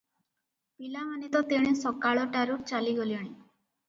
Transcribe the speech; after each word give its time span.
ପିଲାମାନେ 0.77 1.29
ତ 1.35 1.41
ତେଣେ 1.51 1.73
ସକାଳ 1.81 2.23
ଟାରୁ 2.37 2.55
ଚାଲିଗଲେଣି।" 2.73 3.29